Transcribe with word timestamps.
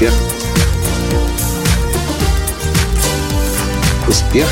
Успех. 0.00 0.14
Успех. 4.08 4.48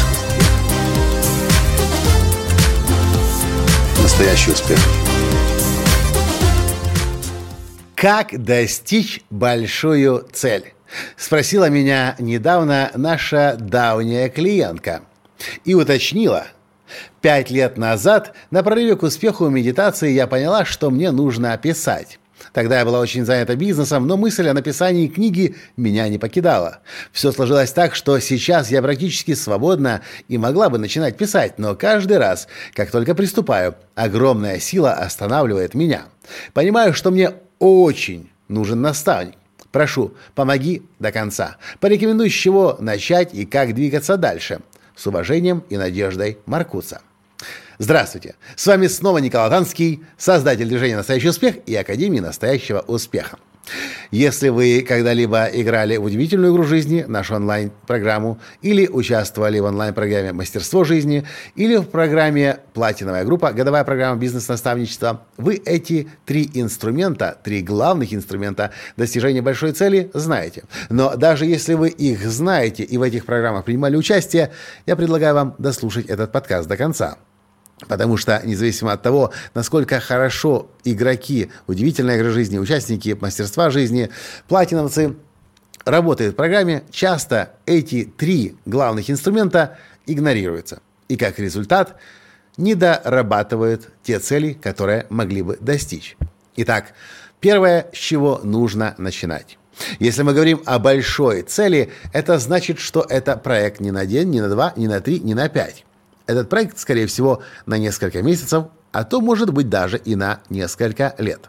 Настоящий 4.02 4.50
успех. 4.50 4.78
Как 7.94 8.44
достичь 8.44 9.22
большую 9.30 10.28
цель? 10.34 10.74
Спросила 11.16 11.70
меня 11.70 12.14
недавно 12.18 12.90
наша 12.94 13.56
давняя 13.58 14.28
клиентка 14.28 15.00
и 15.64 15.72
уточнила. 15.72 16.46
Пять 17.22 17.50
лет 17.50 17.78
назад 17.78 18.34
на 18.50 18.62
прорыве 18.62 18.96
к 18.96 19.02
успеху 19.02 19.48
медитации 19.48 20.10
я 20.10 20.26
поняла, 20.26 20.66
что 20.66 20.90
мне 20.90 21.10
нужно 21.10 21.56
писать. 21.56 22.18
Тогда 22.52 22.78
я 22.78 22.84
была 22.84 23.00
очень 23.00 23.24
занята 23.24 23.54
бизнесом, 23.54 24.06
но 24.06 24.16
мысль 24.16 24.48
о 24.48 24.54
написании 24.54 25.08
книги 25.08 25.56
меня 25.76 26.08
не 26.08 26.18
покидала. 26.18 26.80
Все 27.12 27.32
сложилось 27.32 27.72
так, 27.72 27.94
что 27.94 28.18
сейчас 28.18 28.70
я 28.70 28.82
практически 28.82 29.34
свободна 29.34 30.02
и 30.28 30.38
могла 30.38 30.70
бы 30.70 30.78
начинать 30.78 31.16
писать, 31.16 31.58
но 31.58 31.74
каждый 31.74 32.18
раз, 32.18 32.48
как 32.74 32.90
только 32.90 33.14
приступаю, 33.14 33.76
огромная 33.94 34.58
сила 34.58 34.92
останавливает 34.92 35.74
меня. 35.74 36.04
Понимаю, 36.52 36.94
что 36.94 37.10
мне 37.10 37.32
очень 37.58 38.30
нужен 38.48 38.80
наставник. 38.80 39.34
Прошу, 39.70 40.14
помоги 40.34 40.82
до 40.98 41.12
конца. 41.12 41.56
Порекомендуй, 41.80 42.30
с 42.30 42.34
чего 42.34 42.76
начать 42.80 43.34
и 43.34 43.44
как 43.44 43.74
двигаться 43.74 44.16
дальше. 44.16 44.60
С 44.96 45.06
уважением 45.06 45.62
и 45.68 45.76
надеждой 45.76 46.38
Маркуса. 46.46 47.02
Здравствуйте! 47.78 48.34
С 48.56 48.66
вами 48.66 48.88
снова 48.88 49.18
Николай 49.18 49.48
Танский, 49.50 50.02
создатель 50.16 50.66
движения 50.66 50.96
«Настоящий 50.96 51.28
успех» 51.28 51.56
и 51.64 51.76
Академии 51.76 52.18
«Настоящего 52.18 52.80
успеха». 52.80 53.38
Если 54.10 54.48
вы 54.48 54.84
когда-либо 54.86 55.44
играли 55.44 55.96
в 55.96 56.04
удивительную 56.04 56.52
игру 56.52 56.64
жизни, 56.64 57.04
нашу 57.06 57.36
онлайн-программу, 57.36 58.40
или 58.62 58.88
участвовали 58.88 59.60
в 59.60 59.64
онлайн-программе 59.64 60.32
«Мастерство 60.32 60.82
жизни», 60.82 61.24
или 61.54 61.76
в 61.76 61.84
программе 61.84 62.58
«Платиновая 62.72 63.24
группа», 63.24 63.52
годовая 63.52 63.84
программа 63.84 64.18
бизнес-наставничества, 64.18 65.26
вы 65.36 65.62
эти 65.64 66.08
три 66.24 66.50
инструмента, 66.54 67.38
три 67.44 67.62
главных 67.62 68.12
инструмента 68.12 68.72
достижения 68.96 69.42
большой 69.42 69.70
цели 69.70 70.10
знаете. 70.14 70.64
Но 70.88 71.14
даже 71.14 71.46
если 71.46 71.74
вы 71.74 71.90
их 71.90 72.26
знаете 72.26 72.82
и 72.82 72.96
в 72.96 73.02
этих 73.02 73.24
программах 73.24 73.64
принимали 73.64 73.96
участие, 73.96 74.50
я 74.86 74.96
предлагаю 74.96 75.34
вам 75.34 75.54
дослушать 75.58 76.06
этот 76.06 76.32
подкаст 76.32 76.66
до 76.68 76.76
конца. 76.76 77.18
Потому 77.86 78.16
что, 78.16 78.42
независимо 78.44 78.92
от 78.92 79.02
того, 79.02 79.32
насколько 79.54 80.00
хорошо 80.00 80.70
игроки 80.84 81.50
удивительной 81.66 82.16
игры 82.16 82.30
жизни, 82.30 82.58
участники 82.58 83.16
мастерства 83.20 83.70
жизни, 83.70 84.10
платиновцы 84.48 85.16
работают 85.84 86.34
в 86.34 86.36
программе, 86.36 86.82
часто 86.90 87.54
эти 87.66 88.04
три 88.04 88.56
главных 88.66 89.10
инструмента 89.10 89.78
игнорируются. 90.06 90.80
И 91.08 91.16
как 91.16 91.38
результат 91.38 91.96
не 92.56 92.74
дорабатывают 92.74 93.88
те 94.02 94.18
цели, 94.18 94.52
которые 94.52 95.06
могли 95.08 95.42
бы 95.42 95.56
достичь. 95.60 96.16
Итак, 96.56 96.92
первое, 97.40 97.86
с 97.92 97.96
чего 97.96 98.40
нужно 98.42 98.94
начинать. 98.98 99.58
Если 100.00 100.22
мы 100.24 100.34
говорим 100.34 100.60
о 100.66 100.80
большой 100.80 101.42
цели, 101.42 101.92
это 102.12 102.38
значит, 102.40 102.80
что 102.80 103.06
это 103.08 103.36
проект 103.36 103.80
не 103.80 103.92
на 103.92 104.06
день, 104.06 104.30
не 104.30 104.40
на 104.40 104.48
два, 104.48 104.72
не 104.76 104.88
на 104.88 105.00
три, 105.00 105.20
не 105.20 105.34
на 105.34 105.48
пять. 105.48 105.84
Этот 106.28 106.50
проект, 106.50 106.78
скорее 106.78 107.06
всего, 107.06 107.42
на 107.64 107.78
несколько 107.78 108.22
месяцев, 108.22 108.66
а 108.92 109.04
то, 109.04 109.22
может 109.22 109.50
быть, 109.52 109.70
даже 109.70 109.96
и 109.96 110.14
на 110.14 110.40
несколько 110.50 111.14
лет. 111.16 111.48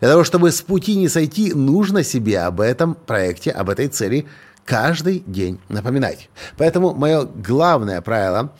Для 0.00 0.10
того, 0.10 0.22
чтобы 0.22 0.52
с 0.52 0.60
пути 0.60 0.96
не 0.96 1.08
сойти, 1.08 1.54
нужно 1.54 2.04
себе 2.04 2.40
об 2.40 2.60
этом 2.60 2.94
проекте, 2.94 3.50
об 3.50 3.70
этой 3.70 3.88
цели 3.88 4.26
каждый 4.66 5.20
день 5.26 5.60
напоминать. 5.70 6.28
Поэтому 6.58 6.92
мое 6.92 7.24
главное 7.24 8.02
правило 8.02 8.52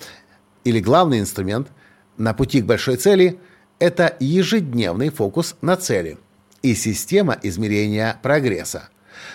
или 0.65 0.81
главный 0.81 1.21
инструмент 1.21 1.69
на 2.17 2.33
пути 2.33 2.62
к 2.62 2.67
большой 2.67 2.97
цели– 2.97 3.39
это 3.79 4.17
ежедневный 4.21 5.11
фокус 5.11 5.57
на 5.61 5.77
цели 5.77 6.19
и 6.62 6.75
система 6.75 7.37
измерения 7.43 8.19
прогресса. 8.23 8.89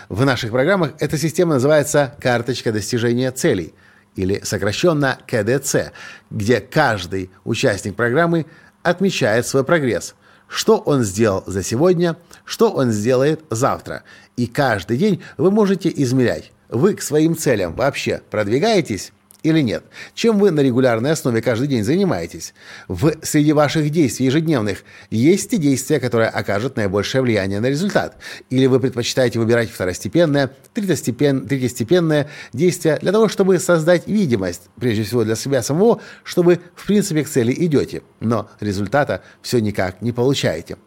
В 0.10 0.26
наших 0.26 0.50
программах 0.50 0.94
эта 1.00 1.16
система 1.18 1.56
называется 1.56 2.16
«Карточка 2.20 2.72
достижения 2.72 3.32
целей», 3.32 3.76
или 4.18 4.42
сокращенно 4.44 5.18
КДЦ, 5.28 5.94
где 6.30 6.60
каждый 6.60 7.30
участник 7.46 7.96
программы 7.96 8.46
отмечает 8.84 9.48
свой 9.48 9.64
прогресс, 9.64 10.16
что 10.48 10.78
он 10.78 11.04
сделал 11.04 11.44
за 11.46 11.64
сегодня, 11.64 12.18
что 12.44 12.72
он 12.72 12.92
сделает 12.92 13.42
завтра. 13.50 14.04
И 14.36 14.48
каждый 14.48 14.98
день 14.98 15.22
вы 15.38 15.52
можете 15.52 15.92
измерять, 15.96 16.52
вы 16.70 16.96
к 16.96 17.02
своим 17.02 17.38
целям 17.38 17.74
вообще 17.74 18.22
продвигаетесь 18.30 19.14
или 19.44 19.62
нет? 19.62 19.84
Чем 20.14 20.40
вы 20.40 20.52
на 20.52 20.62
регулярной 20.62 21.12
основе 21.12 21.42
каждый 21.42 21.68
день 21.68 21.84
занимаетесь? 21.84 22.54
В 22.88 23.14
среди 23.22 23.54
ваших 23.54 23.90
действий 23.90 24.26
ежедневных 24.26 24.84
есть 25.10 25.52
те 25.52 25.58
действия, 25.58 26.00
которые 26.00 26.30
окажут 26.30 26.76
наибольшее 26.76 27.22
влияние 27.22 27.60
на 27.60 27.68
результат? 27.68 28.18
Или 28.50 28.66
вы 28.66 28.80
предпочитаете 28.80 29.40
выбирать 29.40 29.70
второстепенное, 29.70 30.52
третьестепен, 30.74 31.48
третьестепенное 31.48 32.30
действие 32.54 32.98
для 33.02 33.12
того, 33.12 33.28
чтобы 33.28 33.60
создать 33.60 34.08
видимость, 34.08 34.64
прежде 34.80 35.04
всего 35.04 35.24
для 35.24 35.36
себя 35.36 35.62
самого, 35.62 36.02
что 36.24 36.44
вы 36.44 36.60
в 36.76 36.86
принципе 36.86 37.24
к 37.24 37.30
цели 37.30 37.54
идете, 37.56 38.02
но 38.20 38.50
результата 38.60 39.22
все 39.42 39.60
никак 39.60 40.02
не 40.02 40.12
получаете? 40.12 40.78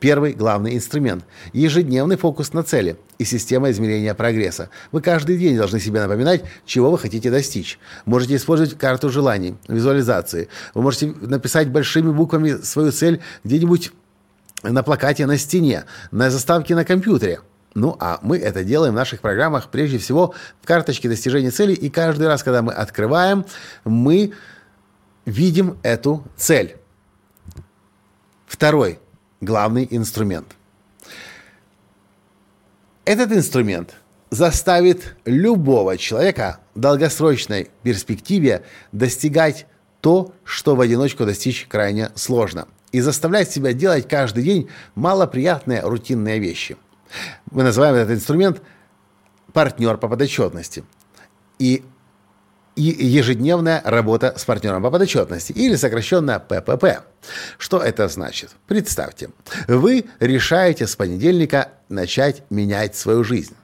Первый 0.00 0.32
главный 0.32 0.76
инструмент– 0.76 1.24
ежедневный 1.52 2.16
фокус 2.16 2.52
на 2.52 2.62
цели 2.62 2.96
и 3.18 3.24
система 3.24 3.70
измерения 3.70 4.14
прогресса. 4.14 4.70
Вы 4.92 5.00
каждый 5.00 5.38
день 5.38 5.56
должны 5.56 5.80
себе 5.80 6.00
напоминать, 6.00 6.44
чего 6.64 6.90
вы 6.90 6.98
хотите 6.98 7.30
достичь. 7.30 7.78
Можете 8.04 8.36
использовать 8.36 8.76
карту 8.76 9.10
желаний, 9.10 9.56
визуализации. 9.68 10.48
Вы 10.74 10.82
можете 10.82 11.06
написать 11.20 11.68
большими 11.68 12.10
буквами 12.10 12.62
свою 12.62 12.92
цель 12.92 13.20
где-нибудь 13.44 13.92
на 14.62 14.82
плакате 14.82 15.26
на 15.26 15.38
стене, 15.38 15.84
на 16.10 16.30
заставке 16.30 16.74
на 16.74 16.84
компьютере. 16.84 17.40
Ну, 17.74 17.94
а 18.00 18.18
мы 18.22 18.38
это 18.38 18.64
делаем 18.64 18.94
в 18.94 18.96
наших 18.96 19.20
программах 19.20 19.68
прежде 19.70 19.98
всего 19.98 20.34
в 20.62 20.66
карточке 20.66 21.10
достижения 21.10 21.50
цели, 21.50 21.74
и 21.74 21.90
каждый 21.90 22.26
раз, 22.26 22.42
когда 22.42 22.62
мы 22.62 22.72
открываем, 22.72 23.44
мы 23.84 24.32
видим 25.26 25.78
эту 25.82 26.24
цель. 26.36 26.76
Второй 28.46 28.98
главный 29.40 29.86
инструмент. 29.90 30.56
Этот 33.04 33.32
инструмент 33.32 33.94
заставит 34.30 35.16
любого 35.24 35.96
человека 35.96 36.58
в 36.74 36.80
долгосрочной 36.80 37.70
перспективе 37.82 38.64
достигать 38.92 39.66
то, 40.00 40.32
что 40.44 40.74
в 40.74 40.80
одиночку 40.80 41.24
достичь 41.24 41.66
крайне 41.68 42.10
сложно, 42.14 42.66
и 42.92 43.00
заставлять 43.00 43.50
себя 43.50 43.72
делать 43.72 44.08
каждый 44.08 44.44
день 44.44 44.68
малоприятные 44.94 45.80
рутинные 45.80 46.38
вещи. 46.38 46.76
Мы 47.50 47.62
называем 47.62 47.94
этот 47.94 48.16
инструмент 48.16 48.62
партнер 49.52 49.96
по 49.96 50.08
подотчетности. 50.08 50.84
И 51.58 51.84
и 52.76 52.82
ежедневная 52.82 53.82
работа 53.84 54.34
с 54.36 54.44
партнером 54.44 54.82
по 54.82 54.90
подотчетности, 54.90 55.52
или 55.52 55.76
сокращенно 55.76 56.38
ППП. 56.38 57.02
Что 57.58 57.78
это 57.78 58.06
значит? 58.08 58.50
Представьте, 58.66 59.30
вы 59.66 60.04
решаете 60.20 60.86
с 60.86 60.94
понедельника 60.94 61.70
начать 61.88 62.42
менять 62.50 62.94
свою 62.94 63.24
жизнь. 63.24 63.54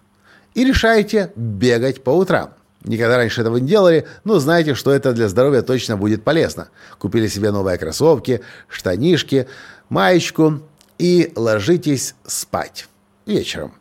И 0.54 0.64
решаете 0.64 1.30
бегать 1.36 2.02
по 2.02 2.10
утрам. 2.10 2.54
Никогда 2.84 3.16
раньше 3.16 3.42
этого 3.42 3.58
не 3.58 3.68
делали, 3.68 4.06
но 4.24 4.38
знаете, 4.38 4.74
что 4.74 4.90
это 4.90 5.12
для 5.12 5.28
здоровья 5.28 5.62
точно 5.62 5.96
будет 5.96 6.24
полезно. 6.24 6.68
Купили 6.98 7.28
себе 7.28 7.50
новые 7.52 7.78
кроссовки, 7.78 8.40
штанишки, 8.68 9.46
маечку 9.88 10.62
и 10.98 11.32
ложитесь 11.36 12.14
спать 12.24 12.88
вечером. 13.24 13.74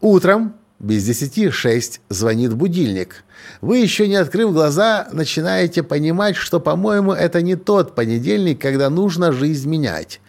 Утром 0.00 0.54
без 0.78 1.04
десяти 1.04 1.50
шесть 1.50 2.00
звонит 2.08 2.54
будильник. 2.54 3.24
Вы, 3.60 3.78
еще 3.78 4.08
не 4.08 4.16
открыв 4.16 4.52
глаза, 4.52 5.08
начинаете 5.12 5.82
понимать, 5.82 6.36
что, 6.36 6.60
по-моему, 6.60 7.12
это 7.12 7.40
не 7.42 7.56
тот 7.56 7.94
понедельник, 7.94 8.60
когда 8.60 8.90
нужно 8.90 9.32
жизнь 9.32 9.68
менять. 9.68 10.20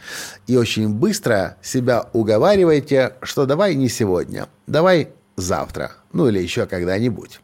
И 0.48 0.56
очень 0.56 0.90
быстро 0.90 1.58
себя 1.62 2.10
уговариваете, 2.14 3.16
что 3.22 3.46
давай 3.46 3.76
не 3.76 3.90
сегодня, 3.90 4.48
давай 4.68 5.10
завтра, 5.36 5.92
ну 6.14 6.30
или 6.30 6.40
еще 6.40 6.66
когда-нибудь. 6.66 7.42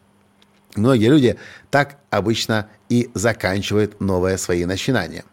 Многие 0.76 1.08
люди 1.08 1.38
так 1.70 1.98
обычно 2.10 2.68
и 2.90 3.12
заканчивают 3.14 4.00
новые 4.00 4.38
свои 4.38 4.66
начинания. 4.66 5.24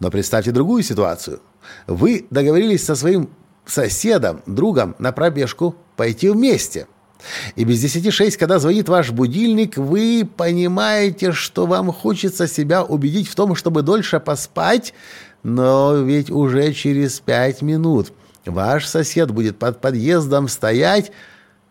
Но 0.00 0.10
представьте 0.10 0.50
другую 0.50 0.82
ситуацию. 0.82 1.40
Вы 1.86 2.26
договорились 2.30 2.84
со 2.84 2.96
своим 2.96 3.30
соседом, 3.66 4.42
другом 4.46 4.94
на 4.98 5.12
пробежку 5.12 5.76
пойти 5.96 6.28
вместе. 6.28 6.86
И 7.54 7.64
без 7.64 7.80
десяти 7.80 8.10
шесть, 8.10 8.36
когда 8.36 8.58
звонит 8.58 8.88
ваш 8.88 9.10
будильник, 9.10 9.76
вы 9.76 10.28
понимаете, 10.36 11.32
что 11.32 11.66
вам 11.66 11.92
хочется 11.92 12.48
себя 12.48 12.82
убедить 12.82 13.28
в 13.28 13.34
том, 13.34 13.54
чтобы 13.54 13.82
дольше 13.82 14.18
поспать, 14.18 14.92
но 15.42 15.94
ведь 15.96 16.30
уже 16.30 16.72
через 16.72 17.20
пять 17.20 17.62
минут 17.62 18.12
ваш 18.44 18.86
сосед 18.86 19.30
будет 19.30 19.58
под 19.58 19.80
подъездом 19.80 20.48
стоять, 20.48 21.12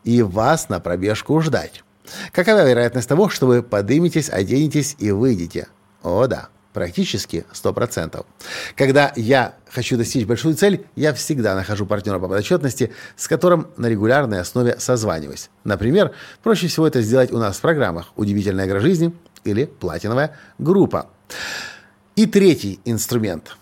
и 0.03 0.21
вас 0.21 0.69
на 0.69 0.79
пробежку 0.79 1.39
ждать. 1.41 1.83
Какова 2.31 2.67
вероятность 2.67 3.07
того, 3.07 3.29
что 3.29 3.47
вы 3.47 3.61
подыметесь, 3.61 4.29
оденетесь 4.29 4.95
и 4.99 5.11
выйдете? 5.11 5.67
О 6.01 6.25
да, 6.27 6.49
практически 6.73 7.45
100%. 7.53 8.25
Когда 8.75 9.11
я 9.15 9.55
хочу 9.69 9.97
достичь 9.97 10.25
большую 10.25 10.55
цель, 10.55 10.85
я 10.95 11.13
всегда 11.13 11.55
нахожу 11.55 11.85
партнера 11.85 12.19
по 12.19 12.27
подотчетности, 12.27 12.91
с 13.15 13.27
которым 13.27 13.67
на 13.77 13.87
регулярной 13.87 14.39
основе 14.39 14.77
созваниваюсь. 14.79 15.49
Например, 15.63 16.11
проще 16.43 16.67
всего 16.67 16.87
это 16.87 17.01
сделать 17.01 17.31
у 17.31 17.37
нас 17.37 17.57
в 17.57 17.61
программах 17.61 18.07
«Удивительная 18.15 18.67
игра 18.67 18.79
жизни» 18.79 19.13
или 19.43 19.65
«Платиновая 19.65 20.37
группа». 20.57 21.09
И 22.15 22.25
третий 22.25 22.79
инструмент. 22.85 23.55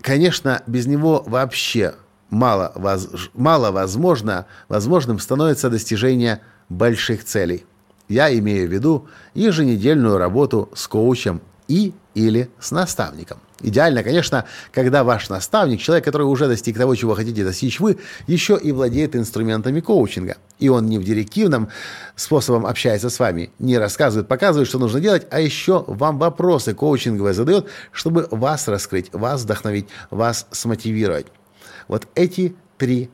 Конечно, 0.00 0.62
без 0.66 0.86
него 0.86 1.24
вообще 1.26 1.94
мало, 2.30 2.72
воз, 2.74 3.08
мало 3.34 3.72
возможно, 3.72 4.46
возможным 4.68 5.18
становится 5.18 5.68
достижение 5.68 6.40
больших 6.68 7.24
целей. 7.24 7.64
Я 8.08 8.32
имею 8.38 8.68
в 8.68 8.72
виду 8.72 9.08
еженедельную 9.34 10.16
работу 10.16 10.70
с 10.74 10.86
коучем 10.86 11.40
и 11.66 11.92
или 12.16 12.48
с 12.58 12.70
наставником. 12.70 13.38
Идеально, 13.60 14.02
конечно, 14.02 14.46
когда 14.72 15.04
ваш 15.04 15.28
наставник, 15.28 15.82
человек, 15.82 16.06
который 16.06 16.22
уже 16.22 16.48
достиг 16.48 16.78
того, 16.78 16.94
чего 16.94 17.14
хотите 17.14 17.44
достичь 17.44 17.78
вы, 17.78 17.98
еще 18.26 18.58
и 18.60 18.72
владеет 18.72 19.14
инструментами 19.14 19.80
коучинга. 19.80 20.38
И 20.58 20.70
он 20.70 20.86
не 20.86 20.98
в 20.98 21.04
директивном 21.04 21.68
способом 22.14 22.64
общается 22.64 23.10
с 23.10 23.18
вами, 23.18 23.50
не 23.58 23.76
рассказывает, 23.76 24.28
показывает, 24.28 24.66
что 24.66 24.78
нужно 24.78 24.98
делать, 24.98 25.26
а 25.30 25.40
еще 25.40 25.84
вам 25.86 26.18
вопросы 26.18 26.72
коучинговые 26.72 27.34
задает, 27.34 27.66
чтобы 27.92 28.26
вас 28.30 28.66
раскрыть, 28.66 29.12
вас 29.12 29.42
вдохновить, 29.42 29.88
вас 30.08 30.46
смотивировать. 30.52 31.26
Вот 31.86 32.08
эти 32.14 32.56
три 32.78 33.10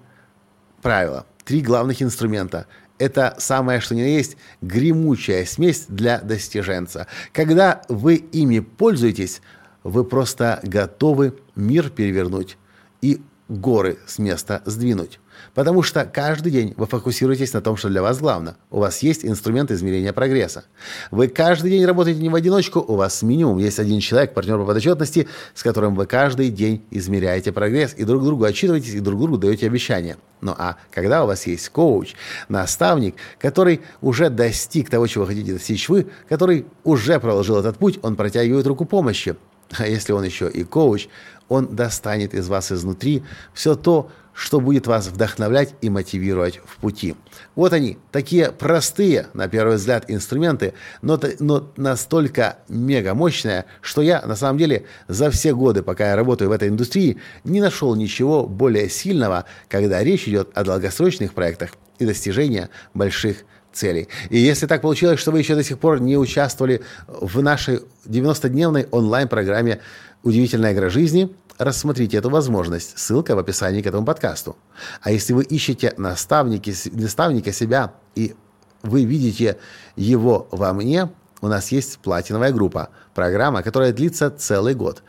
правила, 0.80 1.26
три 1.44 1.60
главных 1.60 2.02
инструмента– 2.02 2.66
это 3.02 3.34
самое, 3.38 3.80
что 3.80 3.96
ни 3.96 4.02
на 4.02 4.06
есть, 4.06 4.36
гремучая 4.60 5.44
смесь 5.44 5.86
для 5.88 6.20
достиженца. 6.20 7.08
Когда 7.32 7.82
вы 7.88 8.14
ими 8.14 8.60
пользуетесь, 8.60 9.42
вы 9.82 10.04
просто 10.04 10.60
готовы 10.62 11.36
мир 11.56 11.90
перевернуть 11.90 12.58
и 13.00 13.20
горы 13.48 13.98
с 14.06 14.20
места 14.20 14.62
сдвинуть. 14.66 15.18
Потому 15.54 15.82
что 15.82 16.04
каждый 16.04 16.52
день 16.52 16.74
вы 16.76 16.86
фокусируетесь 16.86 17.52
на 17.52 17.60
том, 17.60 17.76
что 17.76 17.88
для 17.88 18.02
вас 18.02 18.18
главное. 18.18 18.56
У 18.70 18.80
вас 18.80 19.02
есть 19.02 19.24
инструмент 19.24 19.70
измерения 19.70 20.12
прогресса. 20.12 20.64
Вы 21.10 21.28
каждый 21.28 21.70
день 21.70 21.84
работаете 21.84 22.20
не 22.20 22.28
в 22.28 22.34
одиночку, 22.34 22.80
у 22.80 22.96
вас 22.96 23.22
минимум 23.22 23.58
есть 23.58 23.78
один 23.78 24.00
человек, 24.00 24.34
партнер 24.34 24.58
по 24.58 24.64
подотчетности, 24.64 25.28
с 25.54 25.62
которым 25.62 25.94
вы 25.94 26.06
каждый 26.06 26.50
день 26.50 26.82
измеряете 26.90 27.52
прогресс 27.52 27.94
и 27.96 28.04
друг 28.04 28.24
другу 28.24 28.44
отчитываетесь, 28.44 28.94
и 28.94 29.00
друг 29.00 29.20
другу 29.20 29.38
даете 29.38 29.66
обещания. 29.66 30.16
Ну 30.40 30.54
а 30.58 30.76
когда 30.90 31.24
у 31.24 31.26
вас 31.26 31.46
есть 31.46 31.68
коуч, 31.68 32.14
наставник, 32.48 33.14
который 33.38 33.80
уже 34.00 34.28
достиг 34.30 34.90
того, 34.90 35.06
чего 35.06 35.26
хотите 35.26 35.52
достичь 35.52 35.88
вы, 35.88 36.08
который 36.28 36.66
уже 36.84 37.20
проложил 37.20 37.56
этот 37.56 37.78
путь, 37.78 37.98
он 38.02 38.16
протягивает 38.16 38.66
руку 38.66 38.84
помощи. 38.84 39.36
А 39.78 39.86
если 39.86 40.12
он 40.12 40.24
еще 40.24 40.50
и 40.50 40.64
коуч, 40.64 41.08
он 41.48 41.74
достанет 41.74 42.34
из 42.34 42.48
вас 42.48 42.72
изнутри 42.72 43.22
все 43.54 43.74
то, 43.74 44.10
что 44.34 44.60
будет 44.60 44.86
вас 44.86 45.08
вдохновлять 45.08 45.74
и 45.80 45.90
мотивировать 45.90 46.60
в 46.64 46.78
пути. 46.78 47.14
Вот 47.54 47.72
они, 47.72 47.98
такие 48.10 48.50
простые, 48.50 49.26
на 49.34 49.48
первый 49.48 49.76
взгляд, 49.76 50.04
инструменты, 50.08 50.74
но, 51.02 51.20
но 51.38 51.70
настолько 51.76 52.58
мега 52.68 53.14
мощные, 53.14 53.66
что 53.80 54.02
я, 54.02 54.22
на 54.22 54.36
самом 54.36 54.58
деле, 54.58 54.86
за 55.08 55.30
все 55.30 55.54
годы, 55.54 55.82
пока 55.82 56.10
я 56.10 56.16
работаю 56.16 56.48
в 56.48 56.52
этой 56.52 56.68
индустрии, 56.68 57.18
не 57.44 57.60
нашел 57.60 57.94
ничего 57.94 58.46
более 58.46 58.88
сильного, 58.88 59.44
когда 59.68 60.02
речь 60.02 60.26
идет 60.28 60.50
о 60.54 60.64
долгосрочных 60.64 61.34
проектах 61.34 61.70
и 61.98 62.06
достижении 62.06 62.68
больших 62.94 63.44
целей. 63.72 64.08
И 64.30 64.38
если 64.38 64.66
так 64.66 64.82
получилось, 64.82 65.20
что 65.20 65.30
вы 65.30 65.38
еще 65.38 65.54
до 65.54 65.64
сих 65.64 65.78
пор 65.78 66.00
не 66.00 66.16
участвовали 66.16 66.82
в 67.06 67.42
нашей 67.42 67.80
90-дневной 68.06 68.88
онлайн-программе 68.90 69.80
«Удивительная 70.22 70.72
игра 70.72 70.88
жизни», 70.88 71.34
рассмотрите 71.64 72.16
эту 72.16 72.30
возможность. 72.30 72.98
Ссылка 72.98 73.34
в 73.34 73.38
описании 73.38 73.82
к 73.82 73.86
этому 73.86 74.04
подкасту. 74.04 74.56
А 75.00 75.10
если 75.10 75.32
вы 75.32 75.44
ищете 75.44 75.94
наставники, 75.96 76.74
наставника 76.92 77.52
себя 77.52 77.94
и 78.14 78.34
вы 78.82 79.04
видите 79.04 79.58
его 79.96 80.48
во 80.50 80.72
мне, 80.72 81.10
у 81.40 81.48
нас 81.48 81.72
есть 81.72 81.98
платиновая 81.98 82.52
группа, 82.52 82.90
программа, 83.14 83.62
которая 83.62 83.92
длится 83.92 84.30
целый 84.30 84.74
год. 84.74 85.02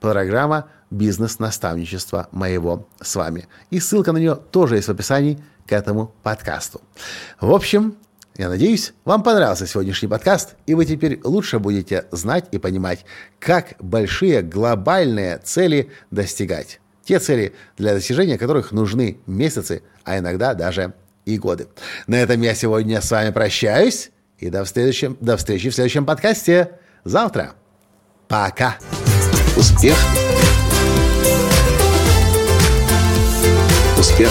Программа 0.00 0.68
бизнес-наставничества 0.90 2.28
моего 2.30 2.86
с 3.00 3.14
вами. 3.16 3.48
И 3.70 3.80
ссылка 3.80 4.12
на 4.12 4.18
нее 4.18 4.36
тоже 4.36 4.76
есть 4.76 4.88
в 4.88 4.92
описании 4.92 5.42
к 5.66 5.72
этому 5.72 6.14
подкасту. 6.22 6.80
В 7.40 7.52
общем, 7.52 7.96
я 8.38 8.48
надеюсь, 8.48 8.92
вам 9.04 9.22
понравился 9.22 9.66
сегодняшний 9.66 10.08
подкаст, 10.08 10.56
и 10.66 10.74
вы 10.74 10.84
теперь 10.84 11.20
лучше 11.24 11.58
будете 11.58 12.04
знать 12.10 12.46
и 12.50 12.58
понимать, 12.58 13.04
как 13.38 13.74
большие 13.80 14.42
глобальные 14.42 15.38
цели 15.38 15.90
достигать. 16.10 16.80
Те 17.04 17.18
цели, 17.18 17.54
для 17.78 17.94
достижения 17.94 18.36
которых 18.36 18.72
нужны 18.72 19.18
месяцы, 19.26 19.82
а 20.04 20.18
иногда 20.18 20.54
даже 20.54 20.92
и 21.24 21.38
годы. 21.38 21.68
На 22.06 22.16
этом 22.16 22.40
я 22.42 22.54
сегодня 22.54 23.00
с 23.00 23.10
вами 23.10 23.30
прощаюсь, 23.30 24.10
и 24.38 24.50
до, 24.50 24.64
следующем, 24.66 25.16
до 25.20 25.36
встречи 25.36 25.70
в 25.70 25.74
следующем 25.74 26.04
подкасте 26.04 26.72
завтра. 27.04 27.54
Пока. 28.28 28.76
Успех. 29.56 29.96
Успех 33.98 34.30